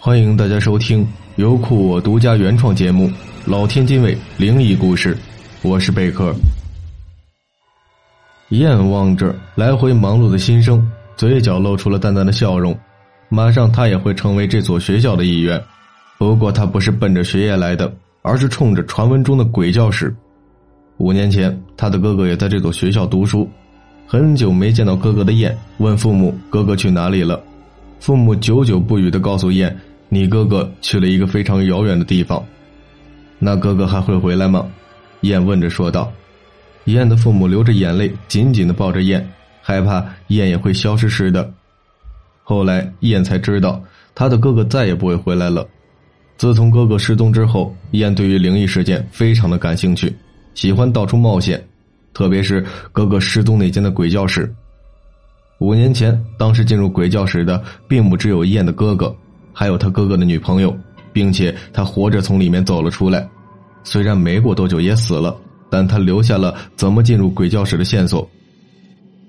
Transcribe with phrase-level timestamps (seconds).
[0.00, 1.04] 欢迎大家收听
[1.34, 3.08] 由酷我独家原创节目
[3.44, 5.12] 《老天津卫灵异故事》，
[5.60, 6.32] 我是贝壳。
[8.50, 12.78] 燕望着来回忙碌的新生，嘴角露出了淡淡的笑容。
[13.28, 15.60] 马上他也会成为这所学校的一员，
[16.16, 17.92] 不过他不是奔着学业来的，
[18.22, 20.14] 而是冲着传闻中的鬼教室。
[20.98, 23.50] 五年前，他的哥哥也在这所学校读书。
[24.06, 27.42] 很久没见到哥哥的燕问父母：“哥哥去哪里了？”
[28.00, 29.76] 父母久久不语的告诉燕
[30.08, 32.44] ：“你哥哥去了一个非常遥远的地方。”
[33.38, 34.66] 那哥哥还会回来吗？
[35.22, 36.12] 燕问着说道。
[36.84, 39.28] 燕的父母流着眼泪，紧紧的抱着燕，
[39.60, 41.52] 害怕燕也会消失似的。
[42.42, 43.82] 后来燕才知道，
[44.14, 45.66] 他的哥哥再也不会回来了。
[46.38, 50.16] 自从哥哥失踪之后，燕对于灵异事件非常的感兴趣，
[50.54, 51.62] 喜欢到处冒险，
[52.14, 54.50] 特别是哥哥失踪那间的鬼教室。
[55.58, 59.14] 五年前，当时进入鬼教室的并不只有燕的哥哥，
[59.52, 60.76] 还有他哥哥的女朋友，
[61.12, 63.28] 并且他活着从里面走了出来。
[63.82, 65.36] 虽然没过多久也死了，
[65.68, 68.28] 但他留下了怎么进入鬼教室的线索。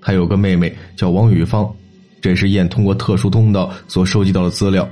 [0.00, 1.68] 他有个妹妹叫王雨芳。
[2.22, 4.86] 这是燕通过特殊通道所收集到的资料，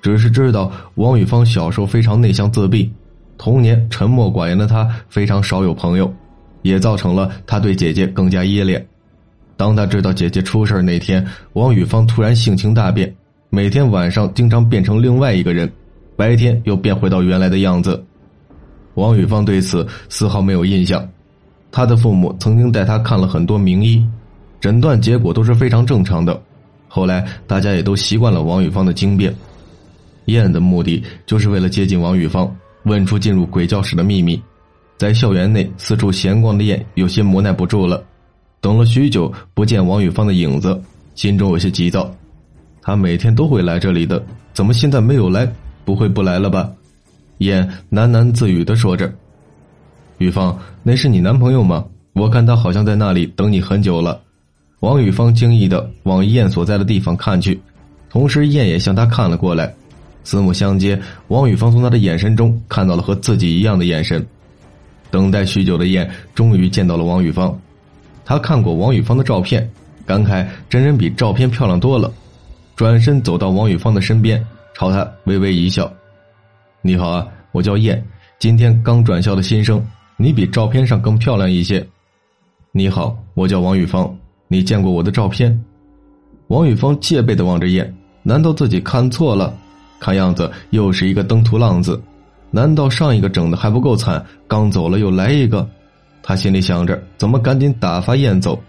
[0.00, 2.88] 只是知道王雨芳小时候非常内向自闭，
[3.36, 6.10] 童年沉默寡言的她非常少有朋友，
[6.62, 8.86] 也造成了她对姐姐更加依恋。
[9.62, 13.14] 当他知道姐姐出事那天，王雨芳突然性情大变，
[13.48, 15.70] 每天晚上经常变成另外一个人，
[16.16, 18.04] 白天又变回到原来的样子。
[18.94, 21.08] 王雨芳对此丝毫没有印象，
[21.70, 24.04] 他的父母曾经带他看了很多名医，
[24.60, 26.42] 诊断结果都是非常正常的。
[26.88, 29.32] 后来，大家也都习惯了王雨芳的惊变。
[30.24, 32.52] 燕的目的就是为了接近王雨芳，
[32.82, 34.42] 问出进入鬼教室的秘密。
[34.98, 38.02] 在校园内四处闲逛的燕有些磨耐不住了，
[38.62, 40.80] 等了许久不见王雨芳的影子，
[41.16, 42.08] 心中有些急躁。
[42.80, 44.24] 他每天都会来这里的，
[44.54, 45.52] 怎么现在没有来？
[45.84, 46.70] 不会不来了吧？
[47.38, 49.12] 燕喃喃自语的说着
[50.18, 51.84] ：“雨芳，那是你男朋友吗？
[52.12, 54.20] 我看他好像在那里等你很久了。”
[54.78, 57.60] 王雨芳惊异的往燕所在的地方看去，
[58.08, 59.74] 同时燕也向他看了过来，
[60.22, 60.96] 四目相接。
[61.26, 64.24] 王雨芳从他的眼神中看到了和自己一样的眼神。
[65.10, 67.56] 等待许久的燕终于见到了王雨芳，
[68.24, 69.68] 他看过王雨芳的照片，
[70.06, 72.10] 感慨真人比照片漂亮多了。
[72.76, 74.44] 转身走到王雨芳的身边，
[74.74, 75.92] 朝他微微一笑
[76.82, 78.02] ：“你好啊，我叫燕，
[78.38, 79.84] 今天刚转校的新生，
[80.16, 81.86] 你比照片上更漂亮一些。
[82.72, 84.12] ”“你好，我叫王雨芳。”
[84.48, 85.64] 你见过我的照片？
[86.48, 89.54] 王雨芳戒备的望着燕，难道自己看错了？
[89.98, 91.98] 看样子又是一个登徒浪子，
[92.50, 94.22] 难道上一个整的还不够惨？
[94.46, 95.66] 刚走了又来一个，
[96.22, 98.60] 他心里想着，怎么赶紧打发燕走？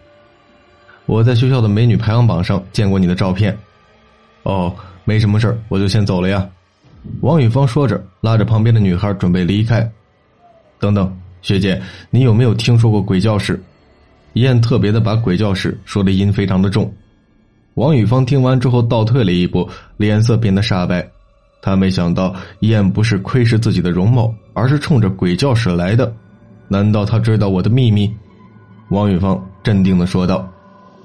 [1.05, 3.55] 我在学校的美女排行榜上见过你的照片。
[4.43, 4.73] 哦，
[5.05, 6.49] 没什么事我就先走了呀。
[7.21, 9.89] 王雨芳说着，拉着旁边的女孩准备离开。
[10.79, 13.61] 等等，学姐，你有没有听说过鬼教室？
[14.33, 16.91] 燕特别的把鬼教室说的音非常的重，
[17.75, 21.07] 王雨芳听完之后倒退了一步，脸色变得煞白。
[21.61, 26.11] 他没想到燕不是窥视自己的容貌，而是冲着鬼教室来的。
[26.67, 28.13] 难道他知道我的秘密？
[28.89, 30.47] 王雨芳镇定的说道：“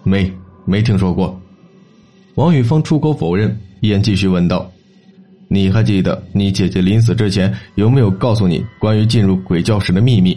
[0.02, 0.32] 没，
[0.64, 1.38] 没听说过。”
[2.36, 3.58] 王雨芳出口否认。
[3.80, 4.70] 燕继续问道
[5.48, 10.36] ：“你还记得你姐姐临死之前有没有告诉你关于进入鬼教室的秘密？”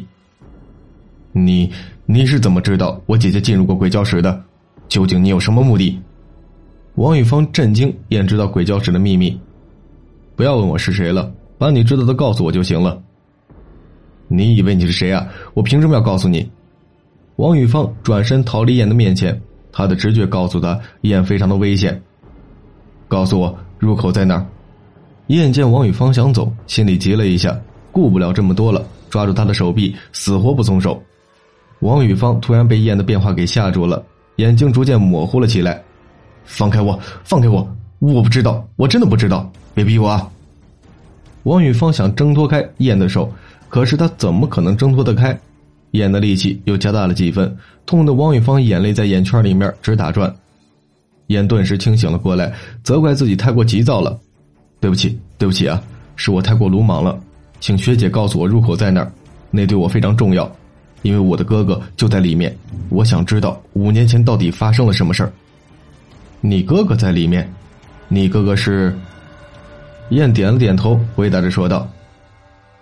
[1.34, 1.72] 你。
[2.08, 4.44] 你是怎么知道我姐姐进入过鬼教室的？
[4.90, 5.98] 究竟你有什么目的？
[6.96, 9.40] 王玉芳震惊，燕知道鬼教室的秘密。
[10.36, 13.02] 不要问我是谁了，把你知道的告诉我就行了。
[14.34, 15.28] 你以为你是谁啊？
[15.54, 16.50] 我凭什么要告诉你？
[17.36, 19.38] 王玉芳转身逃离燕的面前，
[19.74, 22.02] 他的直觉告诉他燕非常的危险。
[23.10, 24.46] 告诉我入口在哪儿？
[25.28, 27.60] 燕见王玉芳想走，心里急了一下，
[27.92, 31.02] 顾不了这么多了，抓住他的手臂，死活不松手。
[31.82, 34.02] 王雨芳突然被燕的变化给吓住了，
[34.38, 35.84] 眼睛逐渐模糊了起来。
[36.46, 36.98] 放开我！
[37.26, 37.68] 放开我！
[38.00, 40.30] 我不知道，我真的不知道，别逼我啊！
[41.44, 43.32] 王雨芳想挣脱开燕的手，
[43.72, 45.40] 可是他怎么可能挣脱得开？
[45.92, 50.34] 燕的力气又加大了几分，痛得王雨芳眼泪在眼圈里面直打转。
[51.28, 52.54] 燕顿时清醒了过来，
[52.84, 54.20] 责怪自己太过急躁了。
[54.82, 55.82] 对不起， 对不起啊，
[56.18, 57.18] 是我太过鲁莽了，
[57.62, 59.10] 请学姐告诉我入口在哪儿，
[59.50, 60.54] 那对我非常重要。
[61.02, 62.54] 因为我的哥哥就在里面，
[62.90, 65.32] 我想知道五年前到底发生了什么事儿。
[66.42, 67.50] 你哥哥在里面，
[68.10, 68.94] 你哥哥是？
[70.10, 71.90] 燕点了点头，回答着说道：“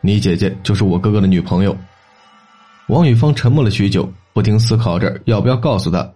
[0.01, 1.75] 你姐姐就是我哥哥的女朋友。”
[2.87, 6.09] 王雨芳沉默了许久，不停思考着要不要告诉他。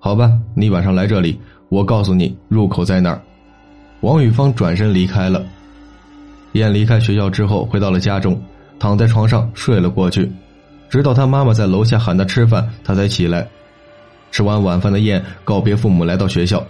[0.00, 1.38] 好吧，你晚上来这里，
[1.68, 3.22] 我告诉你入口在哪儿。
[4.00, 5.44] 王宇芳转身离开了。
[6.54, 8.42] 燕离开学校之后，回到了家中，
[8.78, 10.28] 躺在床上睡了过去，
[10.88, 13.46] 直到他妈妈在楼下喊他吃饭，他才起来。
[14.32, 16.66] 吃完晚饭的燕告别父母，来到学校。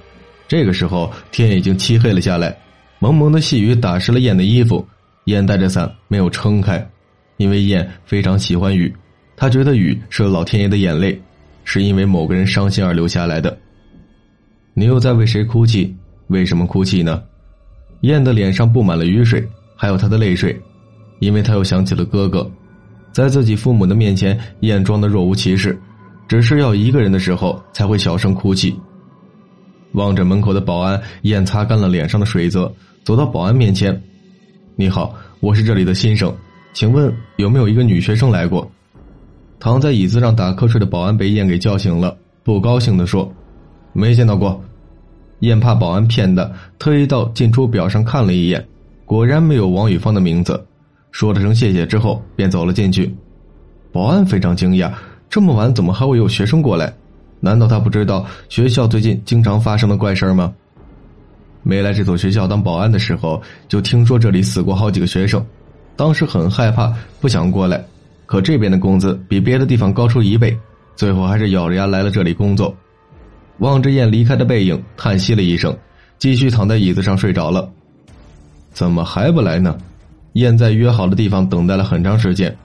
[0.48, 2.54] 这个时候天已经漆黑了下来，
[2.98, 4.86] 蒙蒙的细雨打湿了燕的衣服。
[5.30, 6.84] 燕带着伞没有撑开，
[7.36, 8.92] 因为燕非常喜欢雨，
[9.36, 11.18] 他觉得雨是老天爷的眼泪，
[11.64, 13.56] 是因为某个人伤心而流下来的。
[14.74, 15.96] 你又在为谁哭泣？
[16.26, 17.22] 为什么哭泣呢？
[18.02, 19.48] 燕的脸上布满了雨水。
[19.76, 20.54] 还有他的泪水，
[21.20, 22.46] 因为他又想起了哥哥，
[23.12, 25.80] 在自己父母的面前，燕装的若无其事，
[26.28, 28.78] 只是要一个人的时候才会小声哭泣。
[29.92, 32.70] 望着门口的保安，燕擦干了脸上的水渍，
[33.04, 33.98] 走到保安面前
[34.80, 36.34] ：“你好，我是这里的新生，
[36.72, 38.66] 请问有没有一个女学生来过？”
[39.60, 43.30] 躺在椅子上打瞌睡的保安被燕给叫醒了，不高兴的说
[43.92, 44.58] ：“没见到过。”
[45.40, 48.66] 燕怕保安骗的，特意到进出表上看了一眼。
[49.04, 50.58] 果然没有王宇芳的名字，
[51.10, 53.14] 说了声谢谢之后便走了进去。
[53.92, 54.90] 保安非常惊讶，
[55.28, 56.90] 这么晚怎么还会有学生过来？
[57.38, 60.50] 难道他不知道学校最近经常发生的怪事吗？
[61.62, 65.44] 没来这所学校当保安的时候，就听说这里死过好几个学生，
[65.96, 67.84] 当时很害怕，不想过来。
[68.26, 70.56] 可这边的工资比别的地方高出一倍，
[70.94, 72.74] 最后还是咬着牙来了这里工作。
[73.58, 75.76] 望着燕离开的背影，叹息了一声，
[76.18, 77.68] 继续躺在椅子上睡着了。
[78.72, 79.76] 怎么还不来呢？
[80.34, 82.56] 燕在约好的地方等待了很长时间，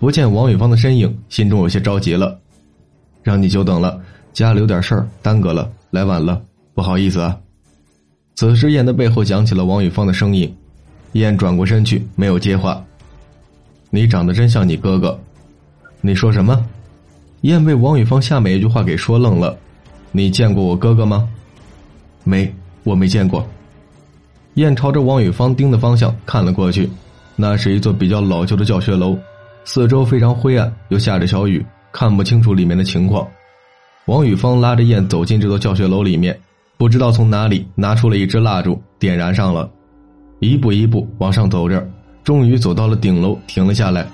[0.00, 2.36] 不见王宇芳的身影，心中有些着急了。
[3.22, 3.98] 让你久等了，
[4.32, 6.42] 家里有点事儿，耽搁了，来晚了，
[6.74, 7.38] 不好意思啊。
[8.42, 10.52] 此时，燕的背后响起了王宇芳的声音，
[11.12, 12.84] 燕转过身去，没有接话。
[13.88, 15.16] 你长得真像你哥哥，
[16.00, 16.66] 你说什么？
[17.42, 19.56] 燕被王宇芳下面一句话给说愣了。
[20.10, 21.28] 你见过我哥哥吗？
[22.24, 22.52] 没，
[22.82, 23.46] 我没见过。
[24.54, 26.90] 燕朝着王宇芳盯的方向看了过去，
[27.36, 29.16] 那是一座比较老旧的教学楼，
[29.64, 33.24] 四周非常灰暗，又下着小雨，看不清楚里面的情况。
[34.06, 36.36] 王宇芳拉着燕走进这座教学楼里面，
[36.76, 39.70] 不知道从哪里拿出了一支蜡烛，点燃上了，
[40.40, 41.86] 一步一步往上走着，
[42.24, 44.06] 终于走到了顶楼，停了下来。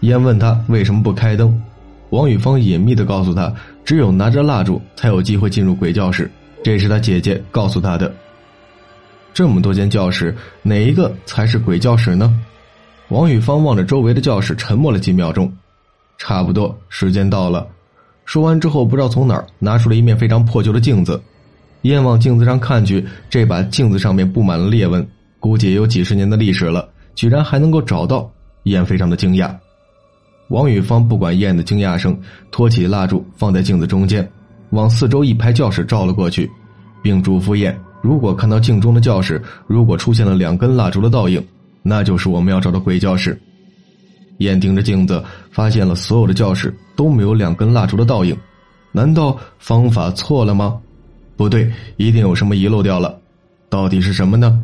[0.00, 1.62] 燕问他为什么不开灯，
[2.10, 3.52] 王宇芳隐秘的告诉他，
[3.84, 6.30] 只有拿着蜡烛才有机会进入鬼教室，
[6.62, 8.12] 这是他姐姐告诉他的。
[9.32, 12.34] 这么多间教室，哪一个才是鬼教室呢？
[13.08, 15.52] 王宇芳望着周围的教室，沉默了几秒钟。
[16.18, 17.66] 差不多，时间到了。
[18.24, 21.20] 说完之后，不知道从哪儿拿出了一面非常破旧的镜子。
[21.86, 25.06] 燕往镜子上看去，这把镜子上面布满了裂纹，
[25.38, 28.30] 估计也有几十年的历史了，居然还能够找到。
[28.64, 29.54] 燕非常的惊讶。
[30.48, 32.18] 王宇芳不管燕的惊讶声，
[32.50, 34.28] 托起蜡烛放在镜子中间，
[34.70, 36.50] 往四周一排教室照了过去，
[37.00, 37.78] 并嘱咐燕。
[38.02, 41.40] 如果看到镜中的教室，如果出现了两根蜡烛的倒影，
[41.84, 43.40] 那就是我们要找的鬼教室。
[44.38, 45.22] 眼盯着镜子，
[45.52, 48.36] 发现了所有的教室都没有两根蜡烛的倒影，
[48.90, 50.76] 难道方法错了吗？
[51.36, 53.18] 不对，一定有什么遗漏掉了，
[53.68, 54.60] 到底是什么呢？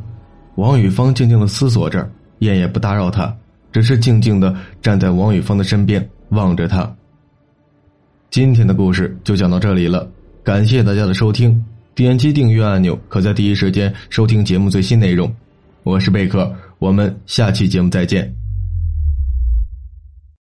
[0.56, 3.34] 王宇芳静静的思索着，燕也不打扰他，
[3.70, 6.90] 只是静静的站在王宇芳的身边望着他。
[8.30, 10.08] 今天的故事就讲到这里了，
[10.42, 11.62] 感谢大家的收听。
[11.94, 15.30] 点击订阅按钮，可在第一时间收听节目最新内容。
[15.82, 18.41] 我是贝克，我们下期节目再见。